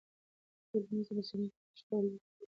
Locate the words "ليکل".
2.03-2.19